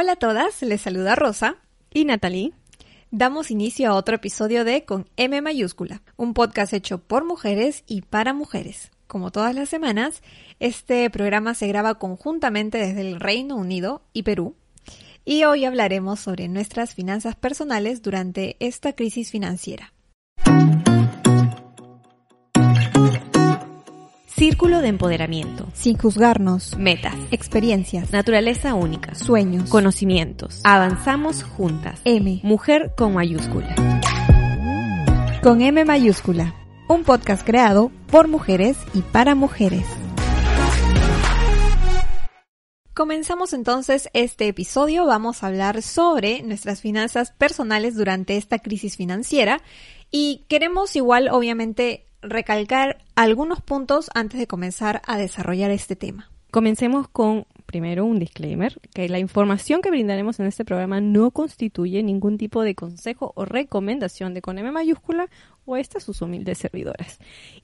[0.00, 1.56] Hola a todas, les saluda Rosa
[1.92, 2.52] y Natalie.
[3.10, 8.02] Damos inicio a otro episodio de Con M mayúscula, un podcast hecho por mujeres y
[8.02, 8.92] para mujeres.
[9.08, 10.22] Como todas las semanas,
[10.60, 14.54] este programa se graba conjuntamente desde el Reino Unido y Perú.
[15.24, 19.92] Y hoy hablaremos sobre nuestras finanzas personales durante esta crisis financiera.
[24.38, 25.66] Círculo de empoderamiento.
[25.74, 26.78] Sin juzgarnos.
[26.78, 27.16] Metas.
[27.32, 28.12] Experiencias.
[28.12, 29.16] Naturaleza única.
[29.16, 29.68] Sueños.
[29.68, 30.60] Conocimientos.
[30.62, 32.00] Avanzamos juntas.
[32.04, 32.38] M.
[32.44, 33.74] Mujer con mayúscula.
[35.42, 36.54] Con M mayúscula.
[36.88, 39.84] Un podcast creado por mujeres y para mujeres.
[42.94, 45.04] Comenzamos entonces este episodio.
[45.04, 49.60] Vamos a hablar sobre nuestras finanzas personales durante esta crisis financiera
[50.12, 56.30] y queremos igual obviamente recalcar algunos puntos antes de comenzar a desarrollar este tema.
[56.50, 62.02] Comencemos con primero un disclaimer, que la información que brindaremos en este programa no constituye
[62.02, 65.28] ningún tipo de consejo o recomendación de con M mayúscula
[65.66, 67.18] o estas sus humildes servidoras.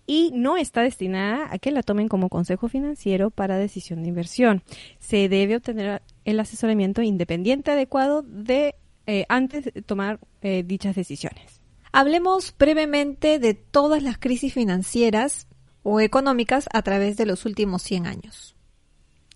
[0.06, 4.62] Y no está destinada a que la tomen como consejo financiero para decisión de inversión.
[4.98, 8.74] Se debe obtener el asesoramiento independiente adecuado de
[9.06, 11.53] eh, antes de tomar eh, dichas decisiones.
[11.96, 15.46] Hablemos brevemente de todas las crisis financieras
[15.84, 18.56] o económicas a través de los últimos 100 años.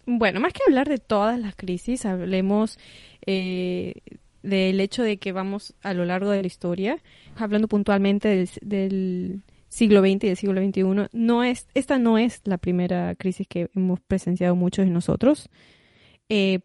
[0.07, 2.77] Bueno, más que hablar de todas las crisis, hablemos
[3.25, 4.01] eh,
[4.43, 6.99] del hecho de que vamos a lo largo de la historia,
[7.37, 12.59] hablando puntualmente del, siglo XX y del siglo XXI, no es, esta no es la
[12.59, 15.49] primera crisis que hemos presenciado muchos de nosotros.
[16.29, 16.59] Eh,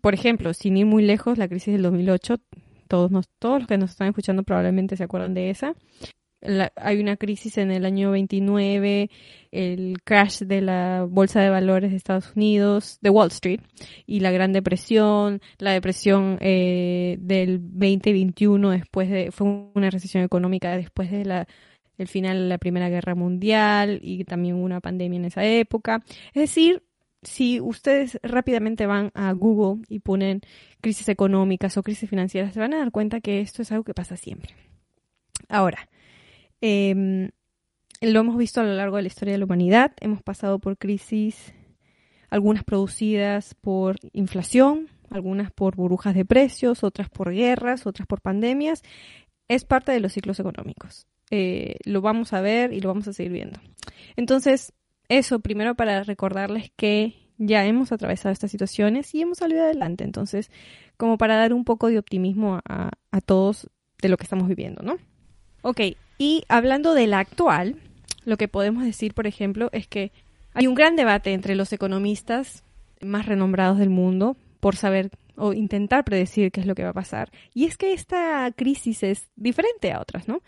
[0.00, 2.40] por ejemplo, sin ir muy lejos, la crisis del 2008
[2.90, 5.76] todos, nos, todos los que nos están escuchando probablemente se acuerdan de esa.
[6.76, 9.08] hay una crisis en el año 29,
[9.52, 13.60] el crash de la bolsa de valores de Estados Unidos, de Wall Street,
[14.06, 20.76] y la Gran Depresión, la depresión eh, del 2021 después de, fue una recesión económica
[20.76, 21.46] después de la
[21.96, 26.02] el final de la Primera Guerra Mundial y también una pandemia en esa época.
[26.32, 26.82] Es decir,
[27.22, 30.40] si ustedes rápidamente van a Google y ponen
[30.80, 33.94] crisis económicas o crisis financieras, se van a dar cuenta que esto es algo que
[33.94, 34.54] pasa siempre.
[35.48, 35.88] Ahora,
[36.60, 37.30] em,
[38.00, 39.92] lo hemos visto a lo largo de la historia de la humanidad.
[40.00, 41.52] Hemos pasado por crisis,
[42.30, 48.82] algunas producidas por inflación, algunas por burbujas de precios, otras por guerras, otras por pandemias.
[49.48, 51.06] Es parte de los ciclos económicos.
[51.30, 53.60] Eh, lo vamos a ver y lo vamos a seguir viendo.
[54.16, 54.72] Entonces,
[55.10, 60.04] eso primero para recordarles que ya hemos atravesado estas situaciones y hemos salido adelante.
[60.04, 60.50] Entonces,
[60.96, 62.90] como para dar un poco de optimismo a,
[63.26, 63.68] todos
[64.00, 64.96] de lo que estamos viviendo, ¿no?
[65.62, 65.80] Ok,
[66.16, 67.76] y hablando de la actual,
[68.24, 70.12] lo que podemos decir, por ejemplo, es que
[70.54, 72.62] hay un gran debate entre los economistas
[73.00, 76.94] más renombrados del mundo por saber o intentar predecir qué es lo que va a
[76.94, 77.30] pasar.
[77.54, 80.42] Y es que esta crisis es diferente a otras, ¿no?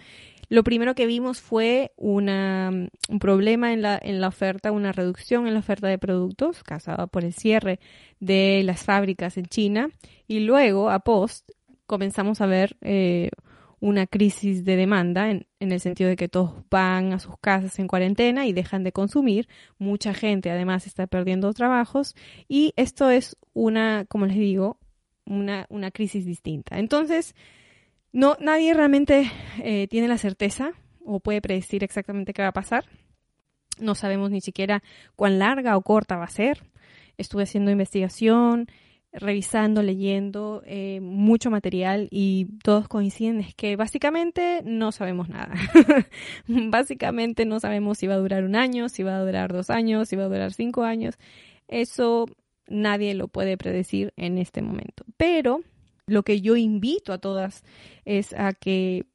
[0.53, 2.69] Lo primero que vimos fue una,
[3.09, 7.07] un problema en la, en la oferta, una reducción en la oferta de productos causada
[7.07, 7.81] por el cierre
[8.21, 9.89] de las fábricas en China
[10.29, 11.49] y luego, a post,
[11.87, 13.31] comenzamos a ver eh,
[13.81, 17.79] una crisis de demanda en, en, el sentido de que todos van a sus casas
[17.79, 19.49] en cuarentena y dejan de consumir.
[19.79, 22.15] Mucha gente además está perdiendo trabajos
[22.47, 24.79] y esto es una, como les digo,
[25.25, 26.79] una, una crisis distinta.
[26.79, 27.35] Entonces,
[28.12, 29.31] no, nadie realmente
[29.62, 30.73] eh, tiene la certeza
[31.05, 32.84] o puede predecir exactamente qué va a pasar.
[33.78, 34.83] No sabemos ni siquiera
[35.17, 36.62] cuán larga o corta va a ser.
[37.17, 38.67] Estuve haciendo investigación,
[39.12, 45.55] revisando, leyendo eh, mucho material y todos coinciden es que básicamente no sabemos nada.
[46.47, 50.09] básicamente no sabemos si va a durar un año, si va a durar dos años,
[50.09, 51.19] si va a durar cinco años.
[51.69, 52.27] Eso
[52.69, 55.05] nadie lo puede predecir en este momento.
[55.17, 55.61] Pero
[56.07, 57.65] lo que yo invito a todas
[58.05, 59.07] es a que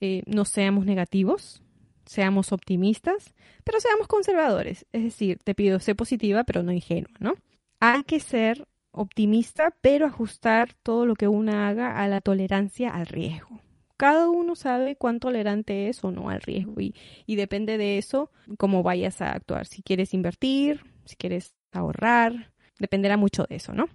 [0.00, 1.62] eh, no seamos negativos,
[2.04, 4.86] seamos optimistas, pero seamos conservadores.
[4.92, 7.34] Es decir, te pido ser positiva, pero no ingenua, ¿no?
[7.80, 13.06] Hay que ser optimista, pero ajustar todo lo que uno haga a la tolerancia al
[13.06, 13.60] riesgo.
[13.96, 16.94] Cada uno sabe cuán tolerante es o no al riesgo y,
[17.24, 19.66] y depende de eso cómo vayas a actuar.
[19.66, 23.88] Si quieres invertir, si quieres ahorrar, dependerá mucho de eso, ¿no?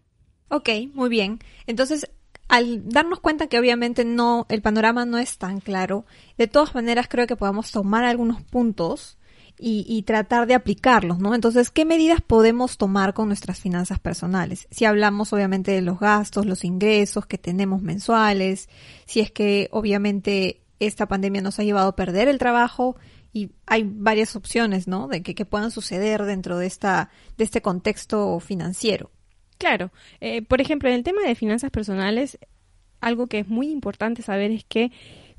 [0.50, 1.40] Ok, muy bien.
[1.66, 2.10] Entonces,
[2.48, 6.06] al darnos cuenta que obviamente no, el panorama no es tan claro,
[6.38, 9.18] de todas maneras creo que podemos tomar algunos puntos
[9.60, 11.34] y, tratar de aplicarlos, ¿no?
[11.34, 14.68] Entonces, ¿qué medidas podemos tomar con nuestras finanzas personales?
[14.70, 18.70] Si hablamos obviamente de los gastos, los ingresos que tenemos mensuales,
[19.06, 22.98] si es que obviamente esta pandemia nos ha llevado a perder el trabajo
[23.34, 25.08] y hay varias opciones, ¿no?
[25.08, 29.10] De que, que puedan suceder dentro de esta, de este contexto financiero.
[29.58, 32.38] Claro, eh, por ejemplo, en el tema de finanzas personales,
[33.02, 34.92] algo que es muy importante saber es que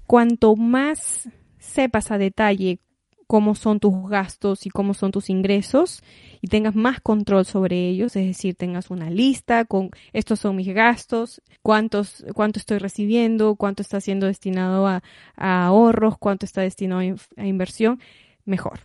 [0.06, 1.28] cuanto más
[1.58, 2.80] sepas a detalle
[3.28, 6.02] cómo son tus gastos y cómo son tus ingresos
[6.40, 10.72] y tengas más control sobre ellos, es decir, tengas una lista con estos son mis
[10.74, 15.02] gastos, cuántos, cuánto estoy recibiendo, cuánto está siendo destinado a,
[15.36, 17.02] ahorros, cuánto está destinado
[17.36, 18.00] a, inversión,
[18.46, 18.80] mejor.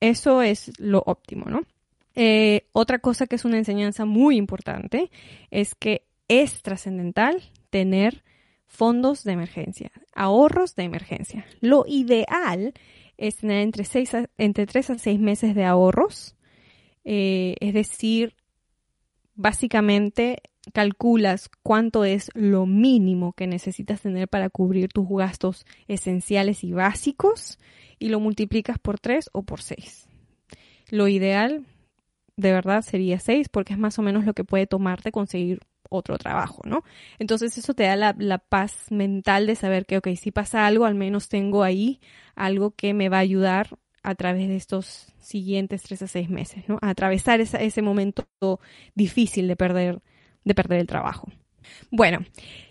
[0.00, 1.62] Eso es lo óptimo, ¿no?
[2.14, 5.10] Eh, otra cosa que es una enseñanza muy importante
[5.50, 8.22] es que es trascendental tener
[8.66, 11.46] fondos de emergencia, ahorros de emergencia.
[11.60, 12.74] Lo ideal
[13.16, 16.36] es tener entre, seis a, entre 3 a 6 meses de ahorros,
[17.04, 18.34] eh, es decir,
[19.34, 26.72] básicamente calculas cuánto es lo mínimo que necesitas tener para cubrir tus gastos esenciales y
[26.72, 27.58] básicos
[27.98, 30.08] y lo multiplicas por 3 o por 6.
[30.90, 31.66] Lo ideal
[32.36, 35.60] de verdad sería 6 porque es más o menos lo que puede tomarte conseguir
[35.90, 36.82] otro trabajo, ¿no?
[37.18, 40.94] Entonces eso te da la, paz mental de saber que, ok, si pasa algo, al
[40.94, 42.00] menos tengo ahí
[42.34, 46.68] algo que me va a ayudar a través de estos siguientes tres a seis meses,
[46.68, 46.78] ¿no?
[46.82, 48.26] A atravesar ese momento
[48.94, 50.02] difícil de perder,
[50.44, 51.28] de perder el trabajo.
[51.90, 52.24] Bueno,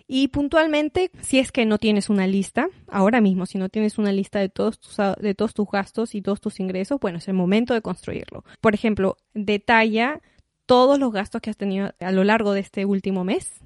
[0.07, 4.11] y puntualmente, si es que no tienes una lista, ahora mismo, si no tienes una
[4.11, 7.33] lista de todos tus, de todos tus gastos y todos tus ingresos, bueno, es el
[7.33, 8.43] momento de construirlo.
[8.61, 10.21] Por ejemplo, detalla
[10.65, 13.61] todos los gastos que has tenido a lo largo de este último mes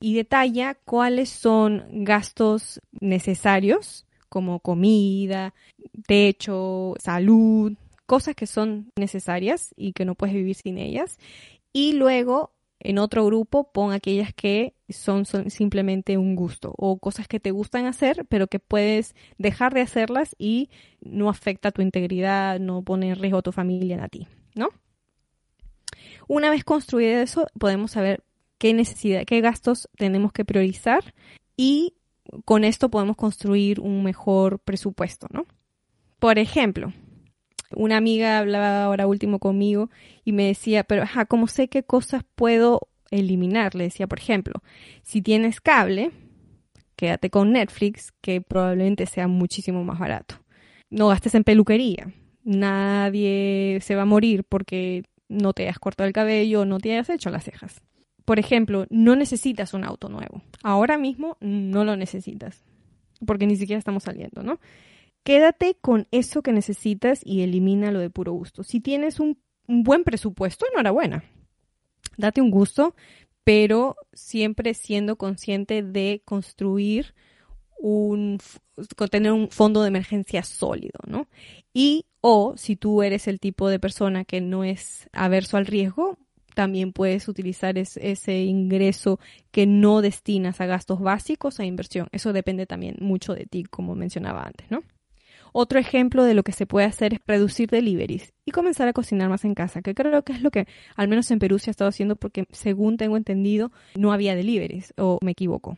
[0.00, 5.54] y detalla cuáles son gastos necesarios como comida,
[6.06, 7.74] techo, salud,
[8.06, 11.18] cosas que son necesarias y que no puedes vivir sin ellas.
[11.72, 12.51] Y luego
[12.84, 17.86] en otro grupo pon aquellas que son, simplemente un gusto o cosas que te gustan
[17.86, 20.68] hacer pero que puedes dejar de hacerlas y
[21.00, 24.68] no afecta tu integridad, no pone en riesgo a tu familia ni a ti, ¿no?
[26.28, 28.24] Una vez construido eso, podemos saber
[28.58, 31.14] qué necesidad, qué gastos tenemos que priorizar
[31.56, 31.94] y
[32.44, 35.46] con esto podemos construir un mejor presupuesto, ¿no?
[36.18, 36.92] Por ejemplo,
[37.76, 39.90] una amiga hablaba ahora último conmigo
[40.24, 43.74] y me decía, pero ajá, ¿cómo sé qué cosas puedo eliminar?
[43.74, 44.62] Le decía, por ejemplo,
[45.02, 46.10] si tienes cable,
[46.96, 50.36] quédate con Netflix, que probablemente sea muchísimo más barato.
[50.90, 52.12] No gastes en peluquería.
[52.44, 57.10] Nadie se va a morir porque no te has cortado el cabello, no te hayas
[57.10, 57.82] hecho las cejas.
[58.24, 60.42] Por ejemplo, no necesitas un auto nuevo.
[60.62, 62.64] Ahora mismo no lo necesitas,
[63.26, 64.60] porque ni siquiera estamos saliendo, ¿no?
[65.24, 68.64] Quédate con eso que necesitas y elimina lo de puro gusto.
[68.64, 71.24] Si tienes un, buen presupuesto, enhorabuena.
[72.16, 72.94] Date un gusto,
[73.44, 77.14] pero siempre siendo consciente de construir
[77.78, 78.38] un,
[79.10, 81.28] tener un fondo de emergencia sólido, ¿no?
[81.72, 86.18] Y o si tú eres el tipo de persona que no es averso al riesgo,
[86.54, 89.18] también puedes utilizar ese ingreso
[89.50, 92.08] que no destinas a gastos básicos a inversión.
[92.12, 94.82] Eso depende también mucho de ti, como mencionaba antes, ¿no?
[95.52, 99.28] Otro ejemplo de lo que se puede hacer es reducir deliveries y comenzar a cocinar
[99.28, 100.66] más en casa, que creo que es lo que
[100.96, 104.94] al menos en Perú se ha estado haciendo porque según tengo entendido no había deliveries
[104.96, 105.76] o me equivoco.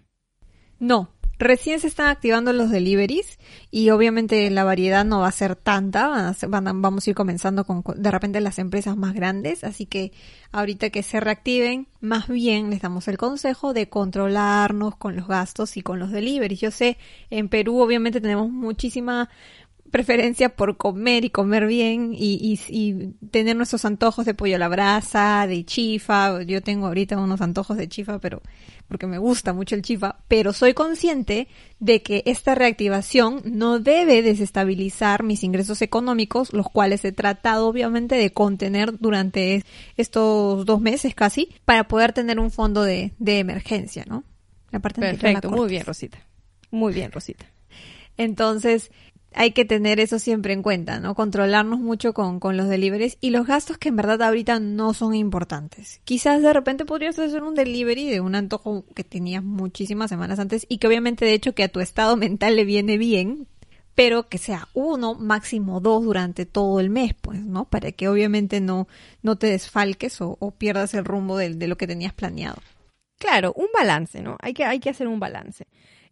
[0.79, 3.41] No, Recién se están activando los deliveries
[3.71, 8.11] y obviamente la variedad no va a ser tanta, vamos a ir comenzando con de
[8.11, 10.13] repente las empresas más grandes, así que
[10.53, 15.77] ahorita que se reactiven, más bien les damos el consejo de controlarnos con los gastos
[15.77, 16.61] y con los deliveries.
[16.61, 16.99] Yo sé,
[17.31, 19.29] en Perú obviamente tenemos muchísima
[19.95, 24.67] preferencia por comer y comer bien y, y, tener nuestros antojos de pollo a la
[24.67, 26.43] brasa, de chifa.
[26.43, 28.43] Yo tengo ahorita unos antojos de chifa, pero
[28.89, 31.47] porque me gusta mucho el chifa, pero soy consciente
[31.79, 38.17] de que esta reactivación no debe desestabilizar mis ingresos económicos, los cuales he tratado obviamente
[38.17, 39.63] de contener durante
[39.97, 44.25] estos dos meses casi, para poder tener un fondo de, de emergencia, ¿no?
[44.73, 46.19] La parte Perfecto, muy bien, Rosita.
[46.73, 47.47] Muy bien, Rosita.
[48.17, 48.91] Entonces,
[49.35, 51.15] hay que tener eso siempre en cuenta, ¿no?
[51.15, 55.15] Controlarnos mucho con, con, los deliveries y los gastos que en verdad ahorita no son
[55.15, 56.01] importantes.
[56.05, 60.67] Quizás de repente podrías hacer un delivery de un antojo que tenías muchísimas semanas antes
[60.69, 63.49] y que obviamente de hecho que a tu estado mental le viene bien,
[63.95, 67.65] pero que sea uno, máximo dos durante todo el mes, pues, ¿no?
[67.67, 68.89] Para que obviamente no,
[69.23, 72.57] no te desfalques o, pierdas el rumbo de, de, lo que tenías planeado.
[73.19, 74.37] Claro, un balance, ¿no?
[74.41, 75.67] Hay que, hay que hacer un balance.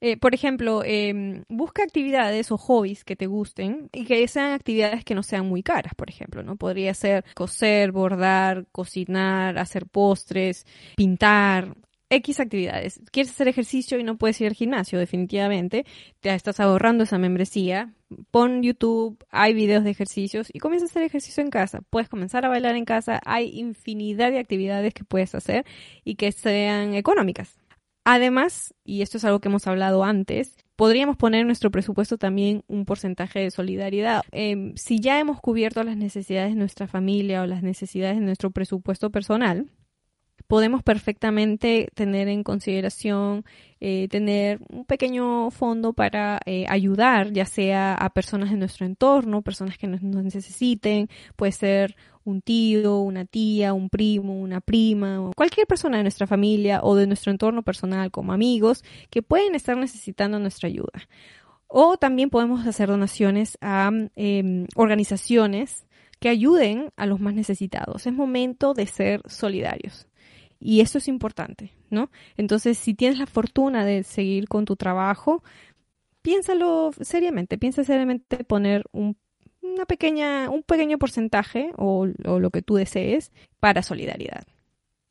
[0.04, 5.04] Eh, por ejemplo, em, busca actividades o hobbies que te gusten y que sean actividades
[5.04, 6.56] que no sean muy caras, por ejemplo, ¿no?
[6.56, 10.66] Podría ser coser, bordar, cocinar, hacer postres,
[10.96, 11.76] pintar,
[12.10, 13.00] X actividades.
[13.12, 14.98] ¿Quieres hacer ejercicio y no puedes ir al gimnasio?
[14.98, 15.86] Definitivamente.
[16.20, 17.94] Te estás ahorrando esa membresía.
[18.32, 21.80] Pon YouTube, hay videos de ejercicios y comienza a hacer ejercicio en casa.
[21.90, 23.20] Puedes comenzar a bailar en casa.
[23.24, 25.64] Hay infinidad de actividades que puedes hacer
[26.04, 27.61] y que sean económicas.
[28.04, 32.64] Además, y esto es algo que hemos hablado antes, podríamos poner en nuestro presupuesto también
[32.66, 34.22] un porcentaje de solidaridad.
[34.32, 38.50] Em, si ya hemos cubierto las necesidades de nuestra familia o las necesidades de nuestro
[38.50, 39.70] presupuesto personal,
[40.46, 43.44] podemos perfectamente tener en consideración
[43.80, 49.42] eh, tener un pequeño fondo para eh, ayudar, ya sea a personas de nuestro entorno,
[49.42, 55.32] personas que nos, necesiten, puede ser un tío, una tía, un primo, una prima, o
[55.34, 59.76] cualquier persona de nuestra familia o de nuestro entorno personal como amigos que pueden estar
[59.76, 61.08] necesitando nuestra ayuda.
[61.66, 65.86] O también podemos hacer donaciones a em, organizaciones
[66.20, 68.06] que ayuden a los más necesitados.
[68.06, 70.06] Es momento de ser solidarios.
[70.60, 72.10] Y eso es importante, ¿no?
[72.36, 75.42] Entonces, si tienes la fortuna de seguir con tu trabajo,
[76.22, 79.16] piénsalo seriamente, piensa seriamente poner un,
[79.62, 84.44] una pequeña, un pequeño porcentaje o, o lo que tú desees para solidaridad.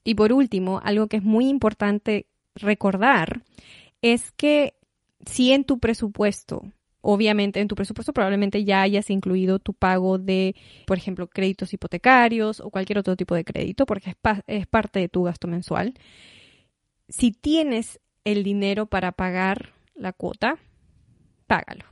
[0.03, 3.43] Y por último, algo que es muy importante recordar
[4.01, 4.75] es que
[5.25, 6.63] si en tu presupuesto
[7.01, 10.55] obviamente en tu presupuesto probablemente ya hayas incluido tu pago de,
[10.85, 14.15] por ejemplo, créditos hipotecarios o cualquier otro tipo de crédito, porque
[14.47, 15.95] es, parte de tu gasto mensual.
[17.09, 20.57] Si tienes el dinero para pagar la cuota,
[21.47, 21.90] págalo.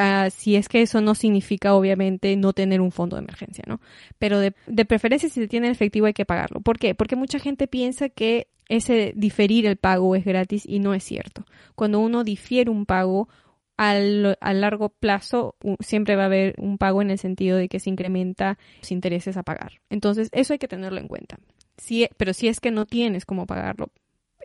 [0.00, 3.80] Ah, si es que eso no significa, obviamente, no tener un fondo de emergencia, ¿no?
[4.20, 6.60] Pero de, de preferencia, si se tiene efectivo, hay que pagarlo.
[6.60, 6.94] ¿Por qué?
[6.94, 11.44] Porque mucha gente piensa que ese diferir el pago es gratis y no es cierto.
[11.74, 13.28] Cuando uno difiere un pago,
[13.76, 17.80] al, a largo plazo siempre va a haber un pago en el sentido de que
[17.80, 19.80] se incrementa los intereses a pagar.
[19.90, 21.38] Entonces, eso hay que tenerlo en cuenta.
[21.76, 23.90] Si, pero si es que no tienes cómo pagarlo,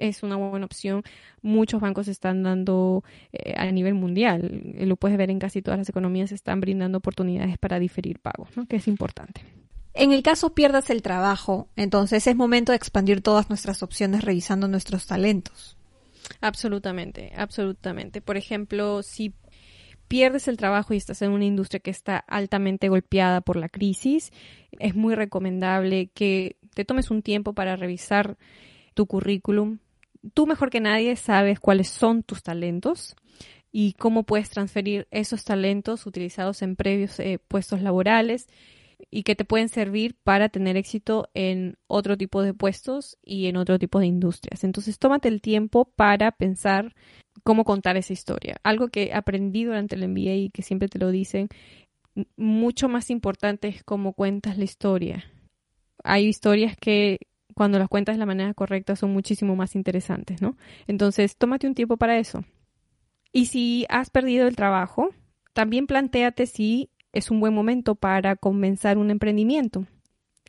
[0.07, 1.03] es una buena opción.
[1.41, 5.77] Muchos bancos están dando eh, a nivel mundial, eh, lo puedes ver en casi todas
[5.77, 8.65] las economías, están brindando oportunidades para diferir pagos, ¿no?
[8.65, 9.41] que es importante.
[9.93, 14.67] En el caso pierdas el trabajo, entonces es momento de expandir todas nuestras opciones revisando
[14.67, 15.77] nuestros talentos.
[16.41, 18.21] Absolutamente, absolutamente.
[18.21, 19.33] Por ejemplo, si
[20.07, 24.31] pierdes el trabajo y estás en una industria que está altamente golpeada por la crisis,
[24.79, 28.37] es muy recomendable que te tomes un tiempo para revisar
[28.93, 29.79] tu currículum.
[30.33, 33.15] Tú mejor que nadie sabes cuáles son tus talentos
[33.71, 38.47] y cómo puedes transferir esos talentos utilizados en previos eh, puestos laborales
[39.09, 43.57] y que te pueden servir para tener éxito en otro tipo de puestos y en
[43.57, 44.63] otro tipo de industrias.
[44.63, 46.95] Entonces, tómate el tiempo para pensar
[47.43, 48.57] cómo contar esa historia.
[48.63, 51.49] Algo que aprendí durante el MBA y que siempre te lo dicen,
[52.37, 55.25] mucho más importante es cómo cuentas la historia.
[56.03, 57.19] Hay historias que
[57.53, 60.57] cuando las cuentas de la manera correcta son muchísimo más interesantes, ¿no?
[60.87, 62.43] Entonces, tómate un tiempo para eso.
[63.31, 65.09] Y si has perdido el trabajo,
[65.53, 69.85] también planteate si es un buen momento para comenzar un emprendimiento.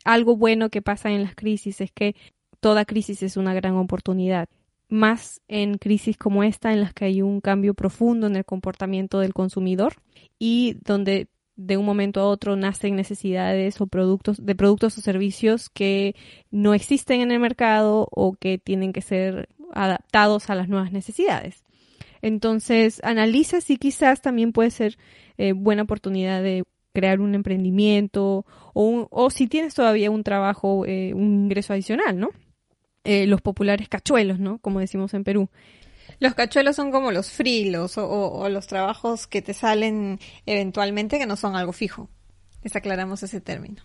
[0.03, 2.15] Algo bueno que pasa en las crisis es que
[2.59, 4.49] toda crisis es una gran oportunidad,
[4.89, 9.19] más en crisis como esta en las que hay un cambio profundo en el comportamiento
[9.19, 9.95] del consumidor
[10.39, 15.69] y donde de un momento a otro nacen necesidades o productos de productos o servicios
[15.69, 16.15] que
[16.51, 21.63] no existen en el mercado o que tienen que ser adaptados a las nuevas necesidades.
[22.21, 24.97] Entonces, analiza si quizás también puede ser
[25.37, 31.43] eh, buena oportunidad de crear un emprendimiento o, si tienes todavía un trabajo, eh, un
[31.43, 32.29] ingreso adicional, ¿no?
[33.03, 34.57] Eh, los populares cachuelos, ¿no?
[34.59, 35.49] Como decimos en Perú.
[36.19, 41.35] Los cachuelos son como los frilos o, los trabajos que te salen eventualmente que no
[41.35, 42.09] son algo fijo.
[42.63, 43.83] Les aclaramos ese término.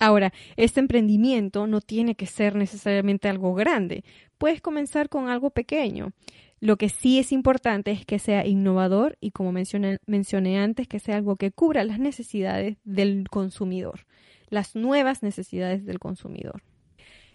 [0.00, 4.04] Ahora, este emprendimiento no tiene que ser necesariamente algo grande.
[4.38, 6.12] Puedes comenzar con algo pequeño.
[6.60, 11.16] Lo que sí es importante es que sea innovador y, como mencioné antes, que sea
[11.16, 14.06] algo que cubra las necesidades del consumidor,
[14.48, 16.62] las nuevas necesidades del consumidor.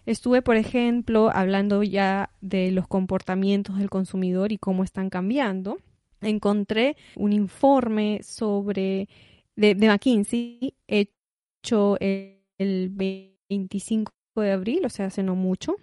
[0.06, 5.78] Estuve, por ejemplo, hablando ya de los comportamientos del consumidor y cómo están cambiando.
[6.20, 9.08] Encontré un informe sobre
[9.56, 15.76] de, McKinsey hecho el 25 de abril, o sea, hace no mucho,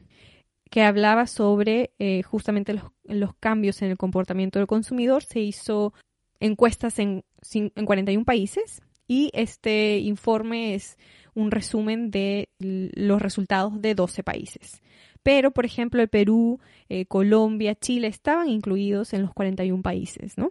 [0.70, 2.74] que hablaba sobre eh, justamente
[3.04, 5.24] los, cambios en el comportamiento del consumidor.
[5.24, 5.94] Se hizo
[6.40, 7.24] encuestas en,
[7.54, 10.98] en 41 países y este informe es
[11.34, 14.82] un resumen de los resultados de 12 países.
[15.24, 16.60] Pero, por ejemplo, el Perú,
[16.90, 20.50] eh, Colombia, Chile estaban incluidos en los 41 países, ¿no?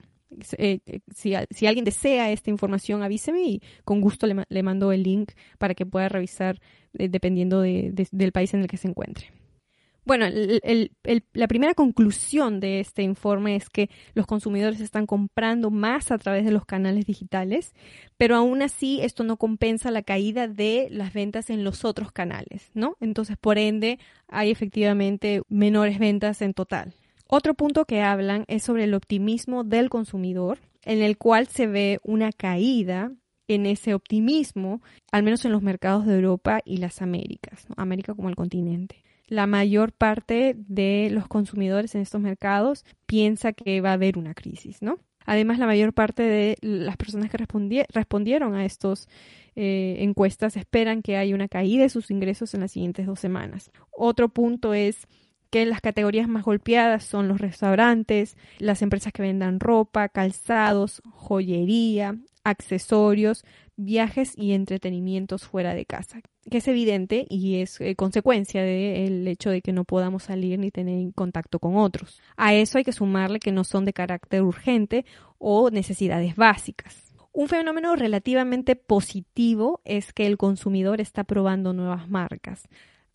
[0.58, 0.80] Eh,
[1.12, 1.34] si,
[1.66, 6.08] alguien desea esta información, avíseme y con gusto le, mando el link para que pueda
[6.08, 6.60] revisar
[6.92, 9.39] dependiendo del país en el que se encuentre.
[10.04, 10.26] Bueno,
[11.34, 16.44] la primera conclusión de este informe es que los consumidores están comprando más a través
[16.44, 17.74] de los canales digitales,
[18.16, 22.70] pero aún así esto no compensa la caída de las ventas en los otros canales,
[22.72, 22.96] ¿no?
[23.00, 26.94] Entonces, por ende, hay efectivamente menores ventas en total.
[27.28, 32.00] Otro punto que hablan es sobre el optimismo del consumidor, en el cual se ve
[32.02, 33.12] una caída
[33.48, 34.80] en ese optimismo,
[35.12, 39.46] al menos en los mercados de Europa y las Américas, América como el continente la
[39.46, 44.82] mayor parte de los consumidores en estos mercados piensa que va a haber una crisis,
[44.82, 44.98] ¿no?
[45.24, 49.08] Además, la mayor parte de las personas que respondieron a estas
[49.54, 53.70] eh, encuestas esperan que haya una caída de sus ingresos en las siguientes dos semanas.
[53.92, 55.06] Otro punto es
[55.50, 62.16] que las categorías más golpeadas son los restaurantes, las empresas que vendan ropa, calzados, joyería,
[62.42, 63.44] accesorios,
[63.76, 69.50] viajes y entretenimientos fuera de casa, que es evidente y es eh, consecuencia del hecho
[69.50, 72.20] de que no podamos salir ni tener contacto con otros.
[72.36, 75.04] A eso hay que sumarle que no son de carácter urgente
[75.38, 77.10] o necesidades básicas.
[77.32, 82.68] Un fenómeno relativamente positivo es que el consumidor está probando nuevas marcas.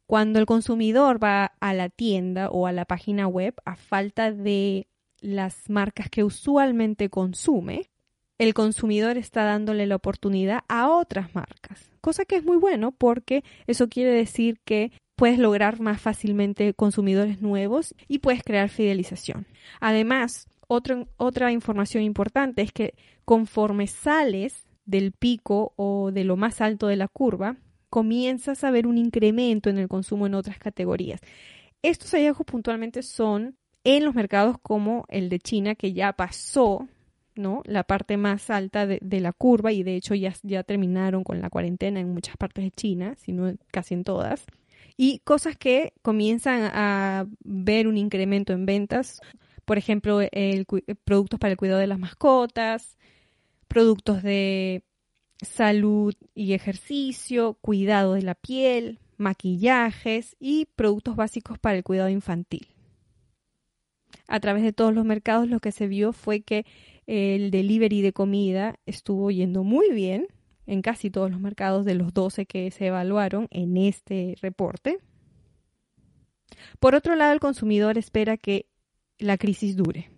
[0.08, 4.88] Cuando el consumidor va a la tienda o a la página web, a falta de
[5.20, 7.90] las marcas que usualmente consume,
[8.38, 13.44] el consumidor está dándole la oportunidad a otras marcas, cosa que es muy bueno porque
[13.68, 19.48] eso quiere decir que puedes lograr más fácilmente consumidores nuevos y puedes crear fidelización.
[19.80, 26.88] Además, otra información importante es que conforme sales del pico o de lo más alto
[26.88, 27.56] de la curva,
[27.90, 31.22] comienzas a ver un incremento en el consumo en otras categorías.
[31.82, 36.88] Estos hallazgos puntualmente son en los mercados como el de China, que ya pasó
[37.36, 37.62] ¿no?
[37.66, 41.50] La parte más alta de, la curva y de hecho ya, ya terminaron con la
[41.50, 44.46] cuarentena en muchas partes de China, sino casi en todas.
[44.98, 49.22] Y cosas que comienzan a ver un incremento en ventas,
[49.66, 50.20] por ejemplo,
[51.04, 52.98] productos para el cuidado de las mascotas,
[53.68, 54.84] productos de
[55.42, 62.75] salud y ejercicio, cuidado de la piel, maquillajes y productos básicos para el cuidado infantil.
[64.28, 66.66] A través de todos los mercados lo que se vio fue que
[67.08, 70.28] el delivery de comida estuvo yendo muy bien
[70.66, 75.00] en casi todos los mercados de los 12 que se evaluaron en este reporte.
[76.80, 78.68] Por otro lado, el consumidor espera que
[79.18, 80.10] la crisis dure.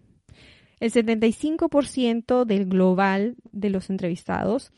[0.79, 4.71] El 75% del global de los entrevistados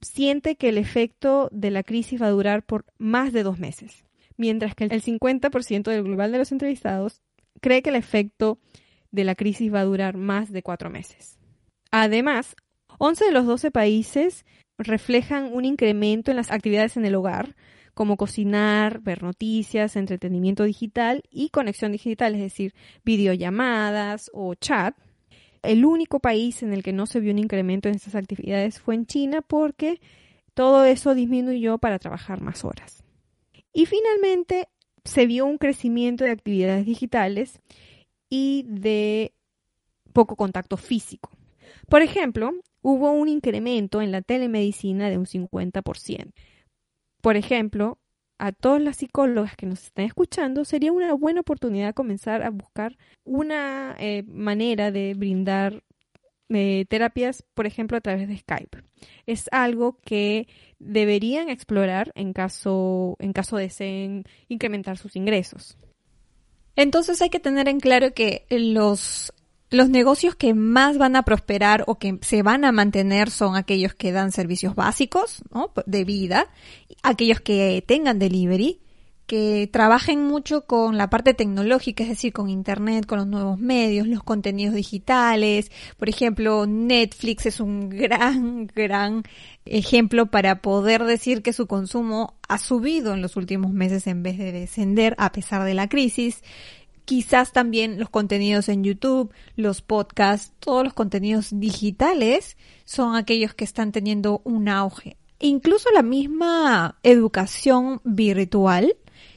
[0.00, 4.04] siente que el efecto de la crisis va a durar por más de dos meses,
[4.36, 7.22] mientras que el 50% del global de los entrevistados
[7.60, 8.58] cree que el efecto
[9.10, 11.38] de la crisis va a durar más de cuatro meses.
[11.90, 12.56] Además,
[12.98, 14.44] 11 de los 12 países
[14.78, 17.56] reflejan un incremento en las actividades en el hogar,
[17.94, 24.94] como cocinar, ver noticias, entretenimiento digital y conexión digital, es decir, videollamadas o chat.
[25.62, 28.94] El único país en el que no se vio un incremento en estas actividades fue
[28.94, 30.00] en China porque
[30.52, 33.02] todo eso disminuyó para trabajar más horas.
[33.72, 34.68] Y finalmente
[35.06, 37.60] se vio un crecimiento de actividades digitales
[38.28, 39.32] y de
[40.12, 41.30] poco contacto físico.
[41.88, 46.32] Por ejemplo, hubo un incremento en la telemedicina de un 50%.
[47.20, 47.98] Por ejemplo,
[48.38, 52.96] a todas las psicólogas que nos están escuchando, sería una buena oportunidad comenzar a buscar
[53.24, 55.82] una eh, manera de brindar
[56.48, 58.82] eh, terapias, por ejemplo, a través de Skype.
[59.26, 65.76] Es algo que deberían explorar en caso, en caso deseen incrementar sus ingresos.
[66.76, 69.32] Entonces hay que tener en claro que los,
[69.70, 73.94] los negocios que más van a prosperar o que se van a mantener son aquellos
[73.94, 75.72] que dan servicios básicos ¿no?
[75.86, 76.48] de vida,
[77.02, 78.80] aquellos que tengan delivery,
[79.26, 84.06] que trabajen mucho con la parte tecnológica, es decir, con Internet, con los nuevos medios,
[84.06, 85.70] los contenidos digitales.
[85.98, 89.24] Por ejemplo, Netflix es un gran, gran
[89.64, 94.38] ejemplo para poder decir que su consumo ha subido en los últimos meses en vez
[94.38, 96.42] de descender a pesar de la crisis.
[97.04, 103.64] Quizás también los contenidos en YouTube, los podcasts, todos los contenidos digitales son aquellos que
[103.64, 105.16] están teniendo un auge.
[105.38, 108.96] Incluso la misma educación virtual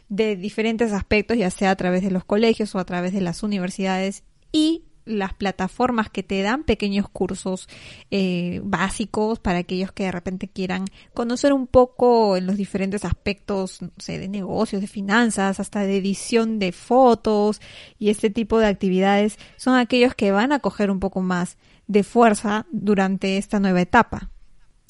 [0.09, 3.43] de diferentes aspectos, ya sea a través de los colegios o a través de las
[3.43, 7.67] universidades y las plataformas que te dan pequeños cursos
[8.11, 13.81] eh, básicos para aquellos que de repente quieran conocer un poco en los diferentes aspectos
[13.81, 17.59] no sé, de negocios, de finanzas, hasta de edición de fotos
[17.97, 22.03] y este tipo de actividades son aquellos que van a coger un poco más de
[22.03, 24.29] fuerza durante esta nueva etapa.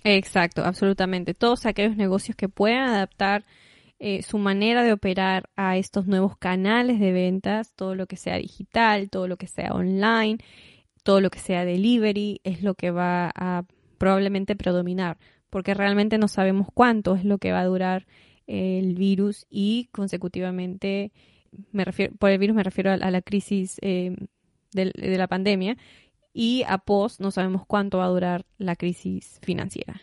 [0.04, 1.34] Exacto, absolutamente.
[1.34, 3.46] Todos aquellos negocios que puedan adaptar
[4.00, 8.38] eh, su manera de operar a estos nuevos canales de ventas, todo lo que sea
[8.38, 10.38] digital, todo lo que sea online,
[11.04, 13.66] todo lo que sea delivery, es lo que va a
[13.98, 15.18] probablemente predominar,
[15.50, 18.08] porque realmente no sabemos cuánto es lo que va a durar
[18.48, 21.12] el virus y consecutivamente,
[21.72, 24.16] me refiero, por el virus me refiero a, la crisis eh,
[24.72, 25.78] de, de la pandemia
[26.34, 30.02] y a post no sabemos cuánto va a durar la crisis financiera.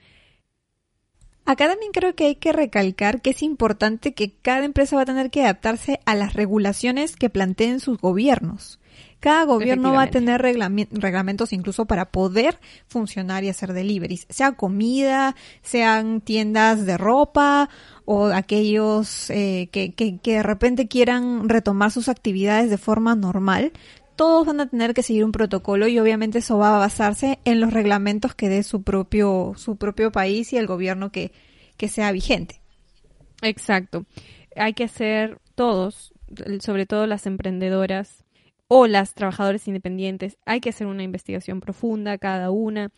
[1.46, 5.06] Acá también creo que hay que recalcar que es importante que cada empresa va a
[5.06, 8.80] tener que adaptarse a las regulaciones que planteen sus gobiernos.
[9.20, 15.34] Cada gobierno va a tener reglamentos incluso para poder funcionar y hacer deliveries, sea comida,
[15.62, 17.68] sean tiendas de ropa
[18.04, 23.72] o aquellos eh, que, que, que de repente quieran retomar sus actividades de forma normal
[24.16, 27.60] todos van a tener que seguir un protocolo y obviamente eso va a basarse en
[27.60, 31.32] los reglamentos que dé su propio, su propio país y el gobierno que,
[31.76, 32.60] que sea vigente.
[33.42, 34.06] Exacto.
[34.56, 36.14] Hay que hacer todos,
[36.60, 38.24] sobre todo las emprendedoras
[38.68, 42.90] o las trabajadoras independientes, hay que hacer una investigación profunda cada una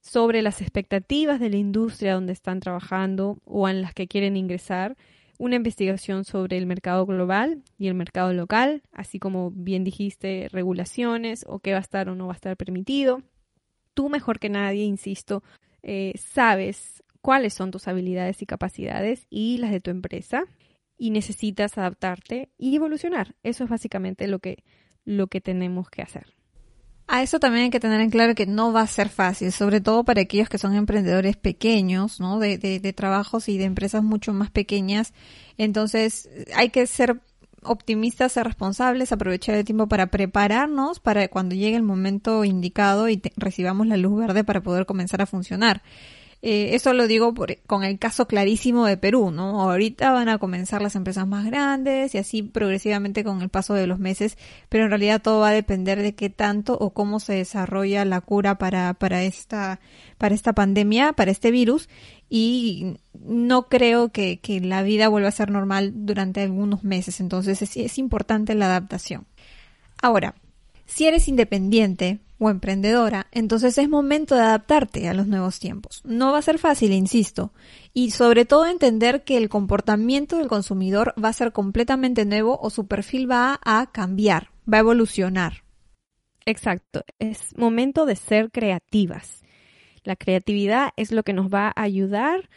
[0.00, 4.96] sobre las expectativas de la industria donde están trabajando o en las que quieren ingresar
[5.38, 11.44] una investigación sobre el mercado global y el mercado local, así como bien dijiste, regulaciones
[11.48, 13.22] o qué va a estar o no va a estar permitido.
[13.94, 15.42] Tú mejor que nadie, insisto,
[15.82, 20.44] eh, sabes cuáles son tus habilidades y capacidades y las de tu empresa
[20.98, 23.34] y necesitas adaptarte y evolucionar.
[23.42, 24.64] Eso es básicamente lo que,
[25.04, 26.35] lo que tenemos que hacer.
[27.08, 29.80] A eso también hay que tener en claro que no va a ser fácil, sobre
[29.80, 32.40] todo para aquellos que son emprendedores pequeños, ¿no?
[32.40, 35.14] De, de, de trabajos y de empresas mucho más pequeñas.
[35.56, 37.20] Entonces, hay que ser
[37.62, 43.22] optimistas, ser responsables, aprovechar el tiempo para prepararnos para cuando llegue el momento indicado y
[43.36, 45.82] recibamos la luz verde para poder comenzar a funcionar.
[46.42, 47.34] Eh, eso lo digo
[47.66, 49.62] con el caso clarísimo de Perú, ¿no?
[49.62, 53.86] Ahorita van a comenzar las empresas más grandes y así progresivamente con el paso de
[53.86, 54.36] los meses,
[54.68, 58.20] pero en realidad todo va a depender de qué tanto o cómo se desarrolla la
[58.20, 59.80] cura para, para esta,
[60.18, 61.88] para esta pandemia, para este virus
[62.28, 67.62] y no creo que, que la vida vuelva a ser normal durante algunos meses, entonces
[67.62, 69.26] es, es importante la adaptación.
[70.02, 70.34] Ahora,
[70.86, 76.02] si eres independiente, o emprendedora, entonces es momento de adaptarte a los nuevos tiempos.
[76.04, 77.52] No va a ser fácil, insisto,
[77.94, 82.70] y sobre todo entender que el comportamiento del consumidor va a ser completamente nuevo o
[82.70, 85.64] su perfil va a cambiar, va a evolucionar.
[86.44, 89.42] Exacto, es momento de ser creativas.
[90.04, 92.48] La creatividad es lo que nos va a ayudar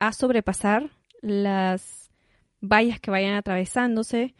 [0.00, 2.10] a sobrepasar las
[2.60, 4.34] vallas que vayan atravesándose.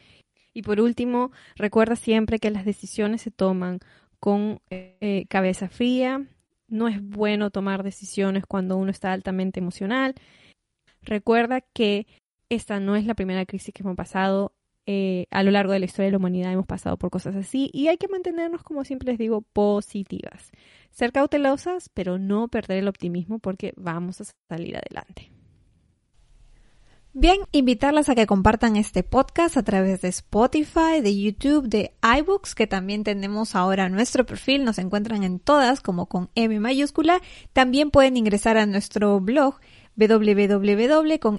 [0.56, 3.78] Y por último, recuerda siempre que las decisiones se toman
[4.18, 6.26] con eh, cabeza fría.
[6.66, 10.14] No es bueno tomar decisiones cuando uno está altamente emocional.
[11.02, 12.06] Recuerda que
[12.48, 14.54] esta no es la primera crisis que hemos pasado.
[14.86, 17.68] Eh, a lo largo de la historia de la humanidad hemos pasado por cosas así
[17.74, 20.52] y hay que mantenernos, como siempre les digo, positivas.
[20.90, 25.35] Ser cautelosas, pero no perder el optimismo porque vamos a salir adelante.
[27.18, 32.54] Bien, invitarlas a que compartan este podcast a través de Spotify, de YouTube, de iBooks,
[32.54, 37.22] que también tenemos ahora nuestro perfil, nos encuentran en todas como con M mayúscula.
[37.54, 39.54] También pueden ingresar a nuestro blog
[39.96, 41.38] www.com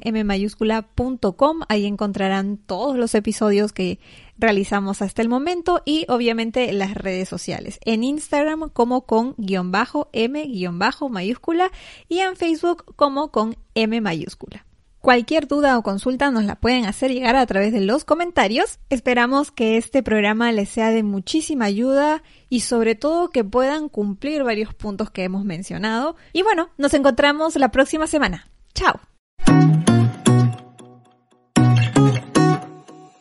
[1.70, 4.00] ahí encontrarán todos los episodios que
[4.40, 7.80] realizamos hasta el momento y obviamente las redes sociales.
[7.86, 11.70] En Instagram como con guion bajo M guion bajo mayúscula
[12.10, 14.67] y en Facebook como con M mayúscula.
[15.08, 18.78] Cualquier duda o consulta nos la pueden hacer llegar a través de los comentarios.
[18.90, 24.44] Esperamos que este programa les sea de muchísima ayuda y sobre todo que puedan cumplir
[24.44, 26.18] varios puntos que hemos mencionado.
[26.34, 28.50] Y bueno, nos encontramos la próxima semana.
[28.74, 29.00] Chao.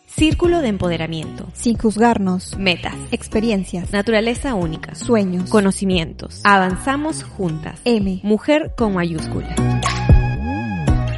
[0.07, 1.47] Círculo de empoderamiento.
[1.55, 2.59] Sin juzgarnos.
[2.59, 2.97] Metas.
[3.13, 3.93] Experiencias.
[3.93, 4.97] Naturaleza única.
[4.97, 5.49] Sueños.
[5.51, 6.41] Conocimientos.
[6.43, 7.81] Avanzamos juntas.
[7.85, 8.19] M.
[8.25, 9.76] Mujer con mayúscula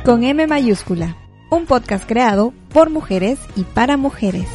[0.08, 1.18] con M mayúscula,
[1.50, 4.48] un podcast creado por mujeres y para mujeres.